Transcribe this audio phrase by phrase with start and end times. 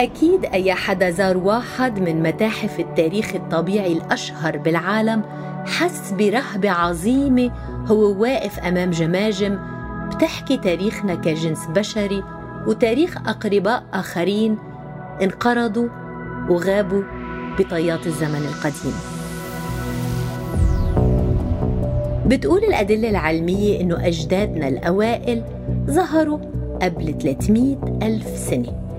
[0.00, 5.22] أي حدا زار واحد من متاحف التاريخ الطبيعي الأشهر بالعالم
[5.66, 7.50] حس برهبة عظيمة
[7.86, 9.58] هو واقف أمام جماجم
[10.06, 12.22] بتحكي تاريخنا كجنس بشري
[12.66, 14.58] وتاريخ أقرباء آخرين
[15.22, 15.88] انقرضوا
[16.50, 17.02] وغابوا
[17.58, 18.94] بطيات الزمن القديم.
[22.26, 25.42] بتقول الأدلة العلمية إنه أجدادنا الأوائل
[25.86, 26.38] ظهروا
[26.82, 28.89] قبل 300 ألف سنة.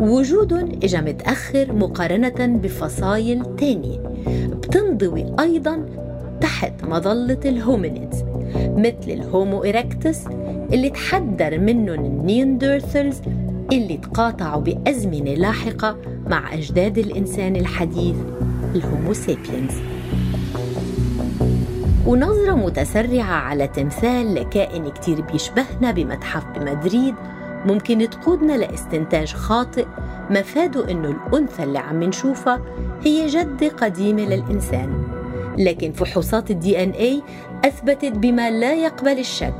[0.00, 3.98] وجودهم إجا متأخر مقارنة بفصائل تانية
[4.50, 5.86] بتنضوي أيضا
[6.40, 8.24] تحت مظلة ال hominids
[8.56, 10.26] مثل ال Homo erectus
[10.72, 13.20] اللي تحدر منهم ال Neanderthals
[13.72, 18.16] اللي تقاطعوا بأزمنة لاحقة مع أجداد الإنسان الحديث
[18.74, 19.72] ال Homo sapiens
[22.06, 27.14] ونظرة متسرعة على تمثال لكائن كتير بيشبهنا بمتحف بمدريد
[27.64, 29.86] ممكن تقودنا لاستنتاج خاطئ
[30.30, 32.60] مفاده إنه الأنثى اللي عم نشوفها
[33.02, 35.04] هي جدة قديمة للإنسان.
[35.58, 37.22] لكن فحوصات ال DNA
[37.64, 39.54] أثبتت بما لا يقبل الشك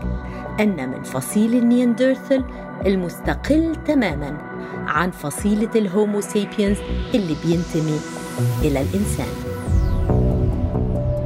[0.60, 2.44] أن من فصيل ال Neanderthal
[2.86, 4.38] المستقل تماما
[4.86, 6.76] عن فصيلة ال Homo sapiens
[7.14, 7.98] اللي بينتمي
[8.62, 9.26] إلى الإنسان.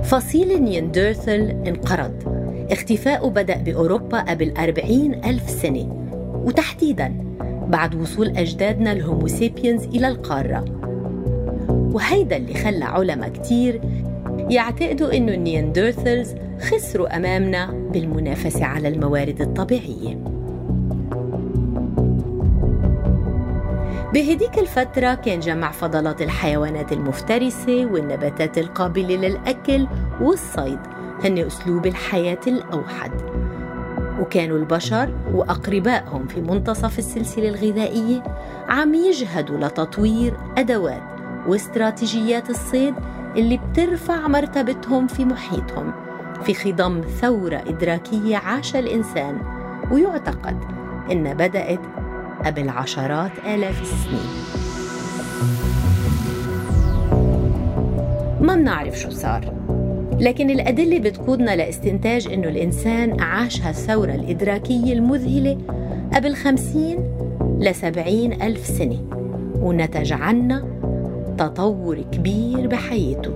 [0.05, 2.39] فصيل ال Neanderthal انقرض.
[2.71, 6.08] اختفاؤه بدأ بأوروبا قبل أربعين ألف سنة.
[6.45, 7.15] وتحديداً
[7.69, 10.65] بعد وصول أجدادنا ال Homo sapiens إلى القارة.
[11.69, 13.81] وهيدا اللي خلى علماء كتير
[14.51, 20.19] يعتقدوا أنه ال Neanderthals خسروا أمامنا بالمنافسة على الموارد الطبيعية.
[24.15, 29.87] بهديك الفترة كان جمع فضلات الحيوانات المفترسة والنباتات القابلة للأكل
[30.21, 30.79] والصيد
[31.25, 33.11] هن أسلوب الحياة الأوحد.
[34.21, 38.23] وكانوا البشر وأقربائهم في منتصف السلسلة الغذائية
[38.69, 41.03] عم يجهدوا لتطوير أدوات
[41.47, 42.95] واستراتيجيات الصيد
[43.37, 45.93] اللي بترفع مرتبتهم في محيطهم
[46.43, 49.41] في خضم ثورة إدراكية عاش الإنسان
[49.91, 50.57] ويعتقد
[51.11, 51.81] إنها بدأت
[52.45, 54.29] قبل عشرات آلاف السنين.
[58.41, 59.68] ما بنعرف شو صار.
[60.21, 65.59] لكن الأدلة بتقودنا لاستنتاج إنه الإنسان عاش هالثورة الإدراكية المذهلة
[66.15, 66.99] قبل خمسين
[67.59, 68.99] لسبعين ألف سنة
[69.61, 70.65] ونتج عنا
[71.39, 73.35] تطور كبير بحياته.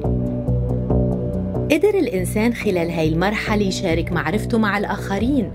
[1.70, 5.50] قدر الإنسان خلال هاي المرحلة يشارك معرفته مع الآخرين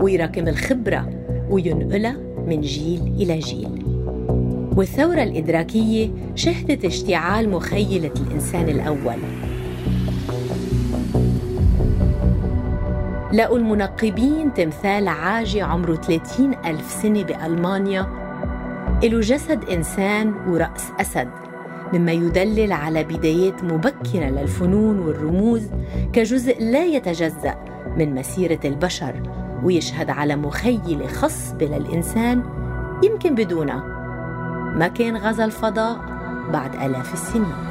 [0.00, 1.10] ويراكم الخبرة
[1.50, 3.84] وينقلها من جيل إلى جيل.
[4.76, 9.18] والثورة الإدراكية شهدت اشتعال مخيلة الإنسان الأول.
[13.32, 18.06] لقوا المنقبين تمثال عاجي عمره 30 ألف سنة بألمانيا.
[19.02, 21.28] له جسد إنسان ورأس أسد
[21.92, 25.70] مما يدلل على بدايات مبكرة للفنون والرموز
[26.12, 27.54] كجزء لا يتجزأ
[27.96, 29.22] من مسيرة البشر
[29.64, 32.42] ويشهد على مخيلة خصبة للإنسان
[33.04, 33.82] يمكن بدونها
[34.76, 35.98] ما كان غزا الفضاء
[36.52, 37.68] بعد آلاف السنين.